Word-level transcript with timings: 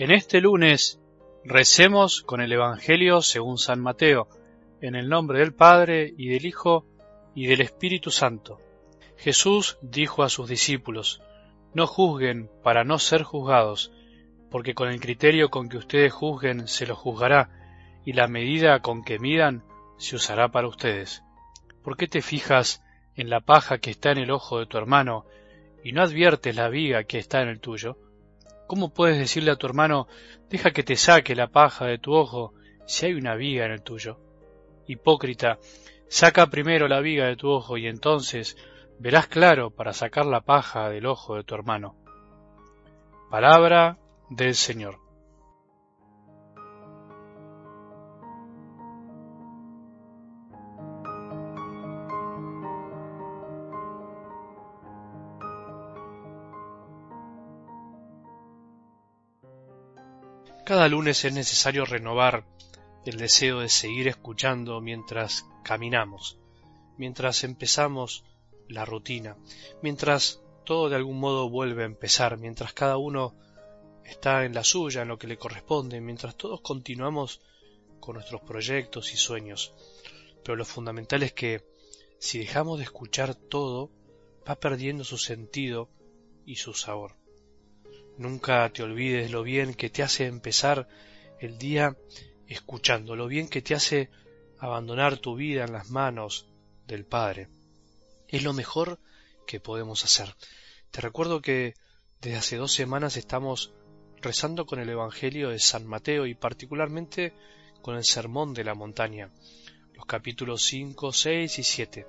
En 0.00 0.10
este 0.10 0.40
lunes 0.40 0.98
recemos 1.44 2.22
con 2.22 2.40
el 2.40 2.50
Evangelio 2.50 3.20
según 3.20 3.58
San 3.58 3.80
Mateo, 3.80 4.28
en 4.80 4.94
el 4.94 5.10
nombre 5.10 5.40
del 5.40 5.52
Padre 5.52 6.14
y 6.16 6.28
del 6.28 6.46
Hijo 6.46 6.86
y 7.34 7.48
del 7.48 7.60
Espíritu 7.60 8.10
Santo. 8.10 8.62
Jesús 9.18 9.76
dijo 9.82 10.22
a 10.22 10.30
sus 10.30 10.48
discípulos, 10.48 11.20
No 11.74 11.86
juzguen 11.86 12.50
para 12.62 12.82
no 12.82 12.98
ser 12.98 13.24
juzgados, 13.24 13.92
porque 14.50 14.72
con 14.72 14.88
el 14.88 15.00
criterio 15.00 15.50
con 15.50 15.68
que 15.68 15.76
ustedes 15.76 16.14
juzguen 16.14 16.66
se 16.66 16.86
los 16.86 16.96
juzgará, 16.96 17.50
y 18.02 18.14
la 18.14 18.26
medida 18.26 18.80
con 18.80 19.04
que 19.04 19.18
midan 19.18 19.64
se 19.98 20.16
usará 20.16 20.48
para 20.50 20.68
ustedes. 20.68 21.22
¿Por 21.84 21.98
qué 21.98 22.08
te 22.08 22.22
fijas 22.22 22.82
en 23.16 23.28
la 23.28 23.40
paja 23.42 23.76
que 23.76 23.90
está 23.90 24.12
en 24.12 24.18
el 24.18 24.30
ojo 24.30 24.60
de 24.60 24.66
tu 24.66 24.78
hermano 24.78 25.26
y 25.84 25.92
no 25.92 26.00
adviertes 26.00 26.56
la 26.56 26.70
viga 26.70 27.04
que 27.04 27.18
está 27.18 27.42
en 27.42 27.48
el 27.48 27.60
tuyo? 27.60 27.98
¿Cómo 28.70 28.94
puedes 28.94 29.18
decirle 29.18 29.50
a 29.50 29.56
tu 29.56 29.66
hermano, 29.66 30.06
deja 30.48 30.70
que 30.70 30.84
te 30.84 30.94
saque 30.94 31.34
la 31.34 31.48
paja 31.48 31.86
de 31.86 31.98
tu 31.98 32.14
ojo 32.14 32.54
si 32.86 33.06
hay 33.06 33.14
una 33.14 33.34
viga 33.34 33.64
en 33.64 33.72
el 33.72 33.82
tuyo? 33.82 34.20
Hipócrita, 34.86 35.58
saca 36.06 36.46
primero 36.46 36.86
la 36.86 37.00
viga 37.00 37.26
de 37.26 37.34
tu 37.34 37.48
ojo 37.48 37.76
y 37.78 37.88
entonces 37.88 38.56
verás 39.00 39.26
claro 39.26 39.72
para 39.72 39.92
sacar 39.92 40.24
la 40.24 40.42
paja 40.42 40.88
del 40.88 41.06
ojo 41.06 41.34
de 41.34 41.42
tu 41.42 41.56
hermano. 41.56 41.96
Palabra 43.28 43.98
del 44.28 44.54
Señor. 44.54 45.09
Cada 60.70 60.86
lunes 60.86 61.24
es 61.24 61.32
necesario 61.32 61.84
renovar 61.84 62.46
el 63.04 63.16
deseo 63.16 63.58
de 63.58 63.68
seguir 63.68 64.06
escuchando 64.06 64.80
mientras 64.80 65.44
caminamos, 65.64 66.38
mientras 66.96 67.42
empezamos 67.42 68.22
la 68.68 68.84
rutina, 68.84 69.36
mientras 69.82 70.40
todo 70.64 70.88
de 70.88 70.94
algún 70.94 71.18
modo 71.18 71.50
vuelve 71.50 71.82
a 71.82 71.86
empezar, 71.86 72.38
mientras 72.38 72.72
cada 72.72 72.98
uno 72.98 73.34
está 74.04 74.44
en 74.44 74.54
la 74.54 74.62
suya, 74.62 75.02
en 75.02 75.08
lo 75.08 75.18
que 75.18 75.26
le 75.26 75.38
corresponde, 75.38 76.00
mientras 76.00 76.36
todos 76.36 76.60
continuamos 76.60 77.40
con 77.98 78.14
nuestros 78.14 78.42
proyectos 78.42 79.12
y 79.12 79.16
sueños. 79.16 79.74
Pero 80.44 80.54
lo 80.54 80.64
fundamental 80.64 81.24
es 81.24 81.32
que 81.32 81.64
si 82.20 82.38
dejamos 82.38 82.78
de 82.78 82.84
escuchar 82.84 83.34
todo, 83.34 83.90
va 84.48 84.54
perdiendo 84.54 85.02
su 85.02 85.18
sentido 85.18 85.90
y 86.46 86.54
su 86.54 86.74
sabor. 86.74 87.16
Nunca 88.20 88.70
te 88.70 88.82
olvides 88.82 89.30
lo 89.30 89.42
bien 89.42 89.72
que 89.72 89.88
te 89.88 90.02
hace 90.02 90.26
empezar 90.26 90.86
el 91.38 91.56
día 91.56 91.96
escuchando, 92.48 93.16
lo 93.16 93.26
bien 93.26 93.48
que 93.48 93.62
te 93.62 93.74
hace 93.74 94.10
abandonar 94.58 95.16
tu 95.16 95.36
vida 95.36 95.64
en 95.64 95.72
las 95.72 95.88
manos 95.88 96.44
del 96.86 97.06
Padre. 97.06 97.48
Es 98.28 98.42
lo 98.42 98.52
mejor 98.52 99.00
que 99.46 99.58
podemos 99.58 100.04
hacer. 100.04 100.34
Te 100.90 101.00
recuerdo 101.00 101.40
que 101.40 101.72
desde 102.20 102.36
hace 102.36 102.56
dos 102.58 102.74
semanas 102.74 103.16
estamos 103.16 103.72
rezando 104.20 104.66
con 104.66 104.80
el 104.80 104.90
Evangelio 104.90 105.48
de 105.48 105.58
San 105.58 105.86
Mateo 105.86 106.26
y 106.26 106.34
particularmente 106.34 107.32
con 107.80 107.96
el 107.96 108.04
Sermón 108.04 108.52
de 108.52 108.64
la 108.64 108.74
Montaña, 108.74 109.30
los 109.94 110.04
capítulos 110.04 110.62
5, 110.64 111.10
6 111.10 111.58
y 111.58 111.62
7. 111.62 112.06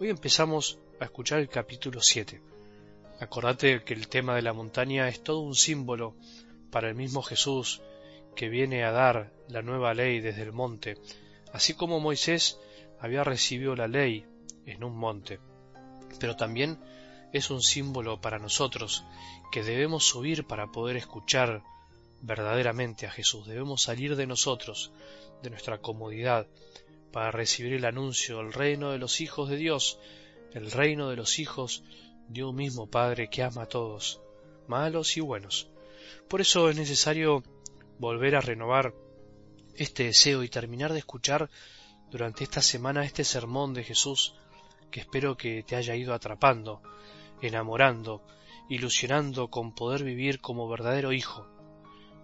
Hoy 0.00 0.10
empezamos 0.10 0.78
a 1.00 1.04
escuchar 1.04 1.38
el 1.38 1.48
capítulo 1.48 2.00
7. 2.02 2.55
Acordate 3.18 3.82
que 3.84 3.94
el 3.94 4.08
tema 4.08 4.34
de 4.34 4.42
la 4.42 4.52
montaña 4.52 5.08
es 5.08 5.22
todo 5.22 5.40
un 5.40 5.54
símbolo 5.54 6.16
para 6.70 6.88
el 6.88 6.94
mismo 6.94 7.22
Jesús 7.22 7.80
que 8.34 8.48
viene 8.50 8.84
a 8.84 8.92
dar 8.92 9.32
la 9.48 9.62
nueva 9.62 9.94
ley 9.94 10.20
desde 10.20 10.42
el 10.42 10.52
monte, 10.52 10.98
así 11.52 11.72
como 11.72 11.98
Moisés 11.98 12.58
había 13.00 13.24
recibido 13.24 13.74
la 13.74 13.88
ley 13.88 14.26
en 14.66 14.84
un 14.84 14.96
monte. 14.96 15.40
Pero 16.20 16.36
también 16.36 16.78
es 17.32 17.50
un 17.50 17.62
símbolo 17.62 18.20
para 18.20 18.38
nosotros 18.38 19.04
que 19.50 19.62
debemos 19.62 20.04
subir 20.04 20.46
para 20.46 20.70
poder 20.70 20.96
escuchar 20.96 21.62
verdaderamente 22.20 23.06
a 23.06 23.10
Jesús. 23.10 23.46
Debemos 23.46 23.82
salir 23.82 24.16
de 24.16 24.26
nosotros, 24.26 24.92
de 25.42 25.50
nuestra 25.50 25.78
comodidad, 25.78 26.46
para 27.12 27.30
recibir 27.30 27.72
el 27.72 27.86
anuncio 27.86 28.38
del 28.38 28.52
reino 28.52 28.90
de 28.90 28.98
los 28.98 29.22
hijos 29.22 29.48
de 29.48 29.56
Dios, 29.56 29.98
el 30.52 30.70
reino 30.70 31.08
de 31.08 31.16
los 31.16 31.38
hijos 31.38 31.82
un 32.28 32.56
mismo 32.56 32.86
Padre 32.86 33.28
que 33.28 33.42
ama 33.42 33.62
a 33.62 33.68
todos, 33.68 34.20
malos 34.66 35.16
y 35.16 35.20
buenos. 35.20 35.68
Por 36.28 36.40
eso 36.40 36.68
es 36.68 36.76
necesario 36.76 37.42
volver 37.98 38.36
a 38.36 38.40
renovar 38.40 38.94
este 39.74 40.04
deseo 40.04 40.42
y 40.42 40.48
terminar 40.48 40.92
de 40.92 40.98
escuchar 40.98 41.48
durante 42.10 42.44
esta 42.44 42.62
semana 42.62 43.04
este 43.04 43.24
sermón 43.24 43.74
de 43.74 43.84
Jesús 43.84 44.34
que 44.90 45.00
espero 45.00 45.36
que 45.36 45.62
te 45.62 45.76
haya 45.76 45.94
ido 45.94 46.14
atrapando, 46.14 46.82
enamorando, 47.40 48.22
ilusionando 48.68 49.48
con 49.48 49.74
poder 49.74 50.04
vivir 50.04 50.40
como 50.40 50.68
verdadero 50.68 51.12
hijo. 51.12 51.46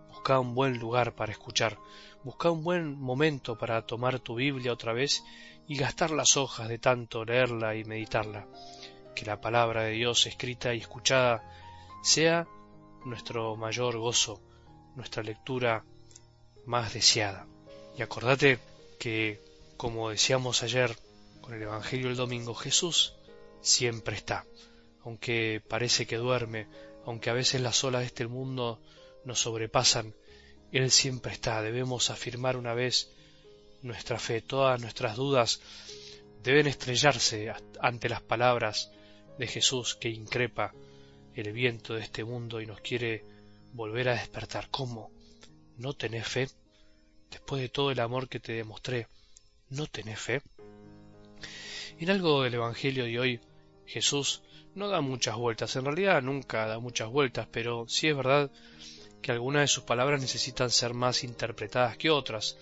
Busca 0.08 0.38
un 0.38 0.54
buen 0.54 0.78
lugar 0.78 1.14
para 1.14 1.32
escuchar, 1.32 1.78
busca 2.22 2.50
un 2.50 2.62
buen 2.62 3.00
momento 3.00 3.56
para 3.56 3.86
tomar 3.86 4.20
tu 4.20 4.34
Biblia 4.34 4.72
otra 4.72 4.92
vez 4.92 5.24
y 5.66 5.76
gastar 5.76 6.10
las 6.10 6.36
hojas 6.36 6.68
de 6.68 6.78
tanto 6.78 7.24
leerla 7.24 7.74
y 7.74 7.84
meditarla 7.84 8.46
que 9.14 9.26
la 9.26 9.40
palabra 9.40 9.84
de 9.84 9.92
Dios 9.92 10.26
escrita 10.26 10.74
y 10.74 10.78
escuchada 10.78 11.42
sea 12.02 12.46
nuestro 13.04 13.56
mayor 13.56 13.98
gozo, 13.98 14.40
nuestra 14.96 15.22
lectura 15.22 15.84
más 16.66 16.94
deseada. 16.94 17.46
Y 17.96 18.02
acordate 18.02 18.58
que, 18.98 19.40
como 19.76 20.10
decíamos 20.10 20.62
ayer 20.62 20.96
con 21.40 21.54
el 21.54 21.62
Evangelio 21.62 22.08
del 22.08 22.16
domingo, 22.16 22.54
Jesús 22.54 23.14
siempre 23.60 24.16
está, 24.16 24.44
aunque 25.04 25.62
parece 25.66 26.06
que 26.06 26.16
duerme, 26.16 26.66
aunque 27.04 27.30
a 27.30 27.34
veces 27.34 27.60
las 27.60 27.82
olas 27.84 28.02
de 28.02 28.06
este 28.06 28.26
mundo 28.26 28.80
nos 29.24 29.40
sobrepasan, 29.40 30.14
Él 30.70 30.90
siempre 30.90 31.32
está. 31.32 31.62
Debemos 31.62 32.10
afirmar 32.10 32.56
una 32.56 32.74
vez 32.74 33.10
nuestra 33.82 34.18
fe, 34.18 34.40
todas 34.40 34.80
nuestras 34.80 35.16
dudas 35.16 35.60
deben 36.42 36.66
estrellarse 36.66 37.52
ante 37.80 38.08
las 38.08 38.22
palabras 38.22 38.90
de 39.38 39.46
Jesús 39.46 39.94
que 39.94 40.08
increpa 40.08 40.74
el 41.34 41.52
viento 41.52 41.94
de 41.94 42.02
este 42.02 42.24
mundo 42.24 42.60
y 42.60 42.66
nos 42.66 42.80
quiere 42.80 43.24
volver 43.72 44.08
a 44.08 44.14
despertar. 44.14 44.68
¿Cómo? 44.70 45.10
¿No 45.76 45.94
tenés 45.94 46.28
fe? 46.28 46.48
Después 47.30 47.62
de 47.62 47.68
todo 47.68 47.90
el 47.90 48.00
amor 48.00 48.28
que 48.28 48.40
te 48.40 48.52
demostré, 48.52 49.06
¿no 49.70 49.86
tenés 49.86 50.20
fe? 50.20 50.42
En 51.98 52.10
algo 52.10 52.42
del 52.42 52.54
Evangelio 52.54 53.04
de 53.04 53.18
hoy, 53.18 53.40
Jesús 53.86 54.42
no 54.74 54.88
da 54.88 55.00
muchas 55.00 55.36
vueltas, 55.36 55.74
en 55.76 55.84
realidad 55.84 56.22
nunca 56.22 56.66
da 56.66 56.78
muchas 56.78 57.08
vueltas, 57.08 57.46
pero 57.50 57.86
sí 57.88 58.08
es 58.08 58.16
verdad 58.16 58.50
que 59.22 59.32
algunas 59.32 59.62
de 59.62 59.68
sus 59.68 59.84
palabras 59.84 60.20
necesitan 60.20 60.70
ser 60.70 60.94
más 60.94 61.24
interpretadas 61.24 61.96
que 61.96 62.10
otras. 62.10 62.58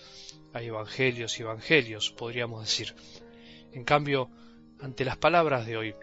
Hay 0.53 0.67
evangelios 0.67 1.39
y 1.39 1.41
evangelios, 1.41 2.11
podríamos 2.11 2.61
decir. 2.61 2.93
En 3.73 3.83
cambio, 3.83 4.29
ante 4.79 5.05
las 5.05 5.17
palabras 5.17 5.65
de 5.65 5.77
hoy, 5.77 5.95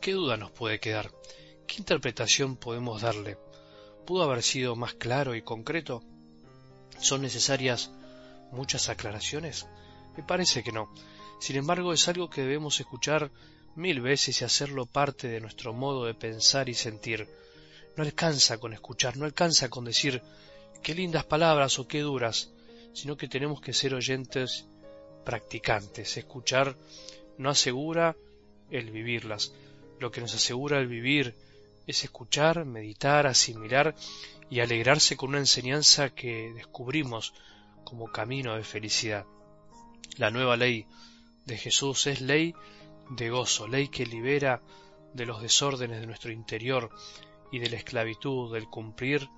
¿Qué 0.00 0.12
duda 0.12 0.36
nos 0.36 0.50
puede 0.50 0.80
quedar? 0.80 1.10
¿Qué 1.66 1.76
interpretación 1.78 2.56
podemos 2.56 3.02
darle? 3.02 3.38
¿Pudo 4.06 4.22
haber 4.22 4.42
sido 4.42 4.76
más 4.76 4.94
claro 4.94 5.34
y 5.34 5.42
concreto? 5.42 6.02
¿Son 7.00 7.22
necesarias 7.22 7.90
muchas 8.52 8.88
aclaraciones? 8.88 9.66
Me 10.16 10.22
parece 10.22 10.62
que 10.62 10.72
no. 10.72 10.92
Sin 11.40 11.56
embargo, 11.56 11.92
es 11.92 12.08
algo 12.08 12.30
que 12.30 12.42
debemos 12.42 12.78
escuchar 12.80 13.30
mil 13.74 14.00
veces 14.00 14.40
y 14.40 14.44
hacerlo 14.44 14.86
parte 14.86 15.28
de 15.28 15.40
nuestro 15.40 15.72
modo 15.72 16.06
de 16.06 16.14
pensar 16.14 16.68
y 16.68 16.74
sentir. 16.74 17.28
No 17.96 18.04
alcanza 18.04 18.58
con 18.58 18.72
escuchar, 18.72 19.16
no 19.16 19.24
alcanza 19.24 19.68
con 19.68 19.84
decir 19.84 20.22
qué 20.82 20.94
lindas 20.94 21.24
palabras 21.24 21.78
o 21.78 21.88
qué 21.88 22.00
duras, 22.00 22.50
sino 22.94 23.16
que 23.16 23.28
tenemos 23.28 23.60
que 23.60 23.72
ser 23.72 23.94
oyentes 23.94 24.66
practicantes. 25.24 26.16
Escuchar 26.16 26.76
no 27.38 27.50
asegura 27.50 28.16
el 28.70 28.90
vivirlas. 28.90 29.52
Lo 29.98 30.10
que 30.10 30.20
nos 30.20 30.34
asegura 30.34 30.78
el 30.78 30.88
vivir 30.88 31.34
es 31.86 32.04
escuchar, 32.04 32.64
meditar, 32.64 33.26
asimilar 33.26 33.94
y 34.50 34.60
alegrarse 34.60 35.16
con 35.16 35.30
una 35.30 35.38
enseñanza 35.38 36.10
que 36.10 36.52
descubrimos 36.54 37.32
como 37.84 38.12
camino 38.12 38.56
de 38.56 38.64
felicidad. 38.64 39.26
La 40.18 40.30
nueva 40.30 40.56
ley 40.56 40.86
de 41.44 41.56
Jesús 41.56 42.06
es 42.06 42.20
ley 42.20 42.54
de 43.10 43.30
gozo, 43.30 43.68
ley 43.68 43.88
que 43.88 44.04
libera 44.04 44.60
de 45.14 45.26
los 45.26 45.40
desórdenes 45.40 46.00
de 46.00 46.06
nuestro 46.06 46.32
interior 46.32 46.90
y 47.52 47.58
de 47.58 47.70
la 47.70 47.76
esclavitud 47.76 48.52
del 48.52 48.68
cumplir 48.68 49.28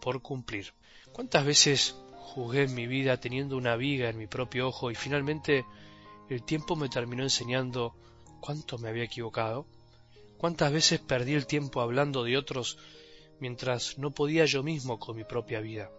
por 0.00 0.22
cumplir. 0.22 0.72
¿Cuántas 1.12 1.44
veces 1.44 1.96
jugué 2.16 2.62
en 2.62 2.74
mi 2.74 2.86
vida 2.86 3.20
teniendo 3.20 3.56
una 3.56 3.76
viga 3.76 4.08
en 4.08 4.18
mi 4.18 4.26
propio 4.26 4.68
ojo 4.68 4.90
y 4.90 4.94
finalmente 4.94 5.64
el 6.28 6.42
tiempo 6.42 6.76
me 6.76 6.88
terminó 6.88 7.22
enseñando 7.22 7.94
cuánto 8.40 8.78
me 8.78 8.88
había 8.88 9.04
equivocado? 9.04 9.66
¿Cuántas 10.40 10.72
veces 10.72 11.00
perdí 11.00 11.34
el 11.34 11.46
tiempo 11.46 11.82
hablando 11.82 12.24
de 12.24 12.38
otros 12.38 12.78
mientras 13.40 13.98
no 13.98 14.10
podía 14.10 14.46
yo 14.46 14.62
mismo 14.62 14.98
con 14.98 15.14
mi 15.14 15.22
propia 15.22 15.60
vida. 15.60 15.90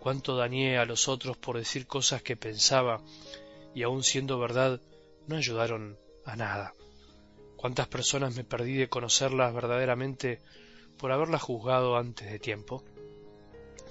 Cuánto 0.00 0.36
dañé 0.36 0.76
a 0.76 0.84
los 0.84 1.08
otros 1.08 1.38
por 1.38 1.56
decir 1.56 1.86
cosas 1.86 2.22
que 2.22 2.36
pensaba 2.36 3.02
y 3.74 3.84
aun 3.84 4.02
siendo 4.02 4.38
verdad 4.38 4.82
no 5.26 5.36
ayudaron 5.36 5.98
a 6.26 6.36
nada. 6.36 6.74
Cuántas 7.56 7.88
personas 7.88 8.36
me 8.36 8.44
perdí 8.44 8.74
de 8.74 8.90
conocerlas 8.90 9.54
verdaderamente 9.54 10.42
por 10.98 11.10
haberlas 11.10 11.40
juzgado 11.40 11.96
antes 11.96 12.30
de 12.30 12.38
tiempo. 12.38 12.84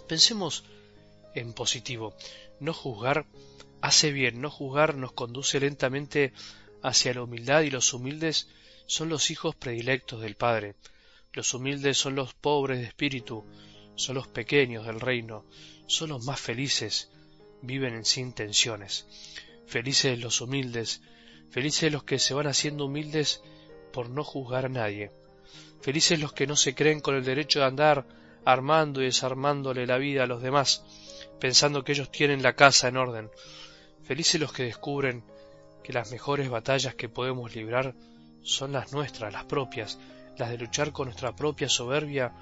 Pensemos 0.07 0.65
en 1.33 1.53
positivo. 1.53 2.13
No 2.59 2.75
juzgar 2.75 3.25
hace 3.81 4.11
bien, 4.11 4.39
no 4.39 4.51
juzgar 4.51 4.93
nos 4.93 5.13
conduce 5.13 5.59
lentamente 5.59 6.31
hacia 6.83 7.15
la 7.15 7.23
humildad 7.23 7.61
y 7.61 7.71
los 7.71 7.91
humildes 7.91 8.47
son 8.91 9.07
los 9.07 9.31
hijos 9.31 9.55
predilectos 9.55 10.19
del 10.19 10.35
Padre. 10.35 10.75
Los 11.31 11.53
humildes 11.53 11.97
son 11.97 12.13
los 12.13 12.33
pobres 12.33 12.79
de 12.79 12.87
espíritu, 12.87 13.45
son 13.95 14.15
los 14.15 14.27
pequeños 14.27 14.85
del 14.85 14.99
reino, 14.99 15.45
son 15.87 16.09
los 16.09 16.25
más 16.25 16.41
felices, 16.41 17.09
viven 17.61 18.03
sin 18.03 18.33
tensiones. 18.33 19.07
Felices 19.65 20.19
los 20.19 20.41
humildes, 20.41 21.01
felices 21.51 21.89
los 21.89 22.03
que 22.03 22.19
se 22.19 22.33
van 22.33 22.47
haciendo 22.47 22.87
humildes 22.87 23.41
por 23.93 24.09
no 24.09 24.25
juzgar 24.25 24.65
a 24.65 24.69
nadie. 24.69 25.09
Felices 25.79 26.19
los 26.19 26.33
que 26.33 26.45
no 26.45 26.57
se 26.57 26.75
creen 26.75 26.99
con 26.99 27.15
el 27.15 27.23
derecho 27.23 27.59
de 27.59 27.67
andar 27.67 28.05
armando 28.43 29.01
y 29.01 29.05
desarmándole 29.05 29.87
la 29.87 29.99
vida 29.99 30.23
a 30.23 30.27
los 30.27 30.41
demás, 30.41 30.83
pensando 31.39 31.85
que 31.85 31.93
ellos 31.93 32.11
tienen 32.11 32.43
la 32.43 32.57
casa 32.57 32.89
en 32.89 32.97
orden. 32.97 33.31
Felices 34.03 34.41
los 34.41 34.51
que 34.51 34.63
descubren 34.63 35.23
que 35.81 35.93
las 35.93 36.11
mejores 36.11 36.49
batallas 36.49 36.93
que 36.93 37.07
podemos 37.07 37.55
librar 37.55 37.95
son 38.41 38.71
las 38.71 38.91
nuestras, 38.91 39.31
las 39.33 39.45
propias, 39.45 39.99
las 40.37 40.49
de 40.49 40.57
luchar 40.57 40.91
con 40.91 41.05
nuestra 41.05 41.35
propia 41.35 41.69
soberbia 41.69 42.33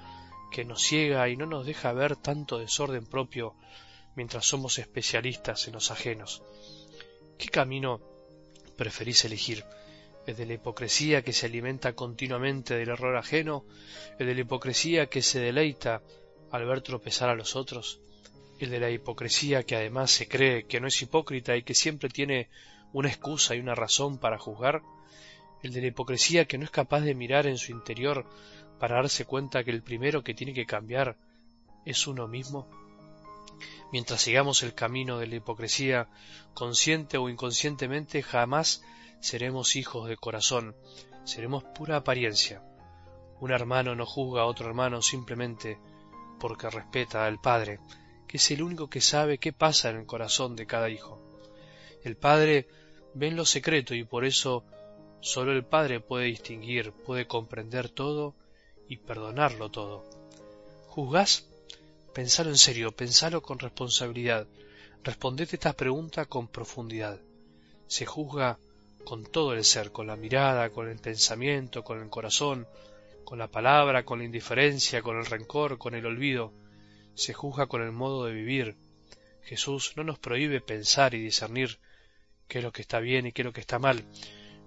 que 0.50 0.64
nos 0.64 0.82
ciega 0.82 1.28
y 1.28 1.36
no 1.36 1.46
nos 1.46 1.66
deja 1.66 1.92
ver 1.92 2.16
tanto 2.16 2.58
desorden 2.58 3.06
propio 3.06 3.54
mientras 4.16 4.46
somos 4.46 4.78
especialistas 4.78 5.66
en 5.68 5.74
los 5.74 5.90
ajenos. 5.90 6.42
¿Qué 7.38 7.48
camino 7.48 8.00
preferís 8.76 9.24
elegir? 9.24 9.64
¿El 10.26 10.36
de 10.36 10.46
la 10.46 10.54
hipocresía 10.54 11.22
que 11.22 11.32
se 11.32 11.46
alimenta 11.46 11.94
continuamente 11.94 12.76
del 12.76 12.90
error 12.90 13.16
ajeno? 13.16 13.64
¿El 14.18 14.26
de 14.26 14.34
la 14.34 14.40
hipocresía 14.40 15.06
que 15.06 15.22
se 15.22 15.40
deleita 15.40 16.02
al 16.50 16.66
ver 16.66 16.82
tropezar 16.82 17.30
a 17.30 17.34
los 17.34 17.56
otros? 17.56 18.00
¿El 18.58 18.70
de 18.70 18.80
la 18.80 18.90
hipocresía 18.90 19.62
que 19.62 19.76
además 19.76 20.10
se 20.10 20.28
cree 20.28 20.66
que 20.66 20.80
no 20.80 20.88
es 20.88 21.00
hipócrita 21.00 21.56
y 21.56 21.62
que 21.62 21.74
siempre 21.74 22.10
tiene 22.10 22.50
una 22.92 23.08
excusa 23.08 23.54
y 23.54 23.60
una 23.60 23.74
razón 23.74 24.18
para 24.18 24.38
juzgar? 24.38 24.82
El 25.62 25.72
de 25.72 25.80
la 25.80 25.86
hipocresía 25.88 26.46
que 26.46 26.58
no 26.58 26.64
es 26.64 26.70
capaz 26.70 27.00
de 27.00 27.14
mirar 27.14 27.46
en 27.46 27.58
su 27.58 27.72
interior 27.72 28.26
para 28.78 28.96
darse 28.96 29.24
cuenta 29.24 29.64
que 29.64 29.70
el 29.70 29.82
primero 29.82 30.22
que 30.22 30.34
tiene 30.34 30.54
que 30.54 30.66
cambiar 30.66 31.16
es 31.84 32.06
uno 32.06 32.28
mismo? 32.28 32.66
Mientras 33.92 34.22
sigamos 34.22 34.62
el 34.62 34.74
camino 34.74 35.18
de 35.18 35.26
la 35.26 35.36
hipocresía, 35.36 36.08
consciente 36.54 37.18
o 37.18 37.28
inconscientemente, 37.28 38.22
jamás 38.22 38.82
seremos 39.20 39.76
hijos 39.76 40.08
de 40.08 40.16
corazón, 40.16 40.76
seremos 41.24 41.64
pura 41.64 41.96
apariencia. 41.96 42.62
Un 43.40 43.50
hermano 43.50 43.94
no 43.94 44.06
juzga 44.06 44.42
a 44.42 44.46
otro 44.46 44.68
hermano 44.68 45.02
simplemente 45.02 45.78
porque 46.38 46.70
respeta 46.70 47.26
al 47.26 47.40
Padre, 47.40 47.80
que 48.26 48.36
es 48.36 48.50
el 48.50 48.62
único 48.62 48.88
que 48.88 49.00
sabe 49.00 49.38
qué 49.38 49.52
pasa 49.52 49.90
en 49.90 49.96
el 49.96 50.06
corazón 50.06 50.56
de 50.56 50.66
cada 50.66 50.88
hijo. 50.88 51.20
El 52.04 52.16
Padre 52.16 52.68
ve 53.14 53.28
en 53.28 53.36
lo 53.36 53.44
secreto 53.44 53.94
y 53.94 54.04
por 54.04 54.24
eso 54.24 54.64
Solo 55.22 55.52
el 55.52 55.64
Padre 55.64 56.00
puede 56.00 56.26
distinguir, 56.26 56.92
puede 56.92 57.26
comprender 57.26 57.90
todo 57.90 58.34
y 58.88 58.96
perdonarlo 58.96 59.70
todo. 59.70 60.02
¿Juzgás? 60.86 61.46
Pensalo 62.14 62.48
en 62.48 62.56
serio, 62.56 62.92
pensalo 62.92 63.42
con 63.42 63.58
responsabilidad. 63.58 64.46
Respondete 65.04 65.56
esta 65.56 65.74
pregunta 65.74 66.24
con 66.24 66.48
profundidad. 66.48 67.20
Se 67.86 68.06
juzga 68.06 68.58
con 69.04 69.24
todo 69.24 69.52
el 69.52 69.64
ser, 69.64 69.92
con 69.92 70.06
la 70.06 70.16
mirada, 70.16 70.70
con 70.70 70.88
el 70.88 70.98
pensamiento, 70.98 71.84
con 71.84 72.00
el 72.00 72.08
corazón, 72.08 72.66
con 73.24 73.38
la 73.38 73.48
palabra, 73.48 74.04
con 74.04 74.20
la 74.20 74.24
indiferencia, 74.24 75.02
con 75.02 75.18
el 75.18 75.26
rencor, 75.26 75.76
con 75.76 75.94
el 75.94 76.06
olvido. 76.06 76.54
Se 77.14 77.34
juzga 77.34 77.66
con 77.66 77.82
el 77.82 77.92
modo 77.92 78.24
de 78.24 78.32
vivir. 78.32 78.76
Jesús 79.42 79.92
no 79.96 80.04
nos 80.04 80.18
prohíbe 80.18 80.62
pensar 80.62 81.12
y 81.14 81.22
discernir 81.22 81.78
qué 82.48 82.58
es 82.58 82.64
lo 82.64 82.72
que 82.72 82.82
está 82.82 83.00
bien 83.00 83.26
y 83.26 83.32
qué 83.32 83.42
es 83.42 83.46
lo 83.46 83.52
que 83.52 83.60
está 83.60 83.78
mal 83.78 84.02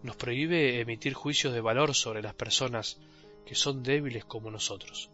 nos 0.04 0.18
prohíbe 0.18 0.82
emitir 0.82 1.14
juicios 1.14 1.54
de 1.54 1.62
valor 1.62 1.96
sobre 1.96 2.22
las 2.22 2.34
personas 2.36 3.00
que 3.46 3.56
son 3.56 3.84
débiles 3.84 4.26
como 4.26 4.52
nosotros. 4.52 5.10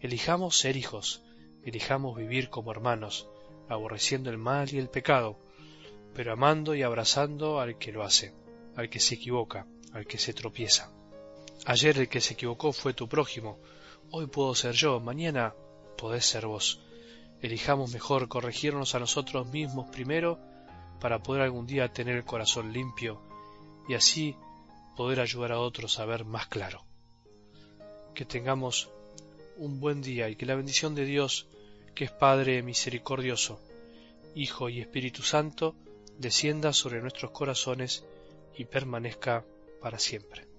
Elijamos 0.00 0.58
ser 0.58 0.76
hijos, 0.76 1.22
elijamos 1.62 2.16
vivir 2.16 2.48
como 2.48 2.72
hermanos, 2.72 3.28
aborreciendo 3.68 4.30
el 4.30 4.38
mal 4.38 4.72
y 4.72 4.78
el 4.78 4.88
pecado, 4.88 5.38
pero 6.14 6.32
amando 6.32 6.74
y 6.74 6.82
abrazando 6.82 7.60
al 7.60 7.76
que 7.76 7.92
lo 7.92 8.02
hace, 8.02 8.34
al 8.76 8.88
que 8.88 8.98
se 8.98 9.16
equivoca, 9.16 9.66
al 9.92 10.06
que 10.06 10.16
se 10.16 10.32
tropieza. 10.32 10.90
Ayer 11.66 11.98
el 11.98 12.08
que 12.08 12.22
se 12.22 12.32
equivocó 12.32 12.72
fue 12.72 12.94
tu 12.94 13.08
prójimo, 13.08 13.58
hoy 14.10 14.26
puedo 14.26 14.54
ser 14.54 14.72
yo, 14.72 15.00
mañana 15.00 15.54
podés 15.98 16.24
ser 16.24 16.46
vos. 16.46 16.80
Elijamos 17.42 17.92
mejor 17.92 18.28
corregirnos 18.28 18.94
a 18.94 19.00
nosotros 19.00 19.46
mismos 19.48 19.90
primero 19.90 20.38
para 20.98 21.22
poder 21.22 21.42
algún 21.42 21.66
día 21.66 21.92
tener 21.92 22.16
el 22.16 22.24
corazón 22.24 22.72
limpio 22.72 23.20
y 23.88 23.94
así 23.94 24.36
poder 24.96 25.20
ayudar 25.20 25.52
a 25.52 25.60
otros 25.60 25.98
a 25.98 26.04
ver 26.04 26.24
más 26.24 26.46
claro. 26.46 26.84
Que 28.14 28.24
tengamos 28.24 28.90
un 29.56 29.80
buen 29.80 30.02
día 30.02 30.28
y 30.28 30.36
que 30.36 30.46
la 30.46 30.54
bendición 30.54 30.94
de 30.94 31.04
Dios, 31.04 31.46
que 31.94 32.04
es 32.04 32.10
Padre 32.10 32.62
misericordioso, 32.62 33.60
Hijo 34.34 34.68
y 34.68 34.80
Espíritu 34.80 35.22
Santo, 35.22 35.74
descienda 36.18 36.72
sobre 36.72 37.00
nuestros 37.00 37.30
corazones 37.30 38.04
y 38.56 38.64
permanezca 38.64 39.44
para 39.80 39.98
siempre. 39.98 40.53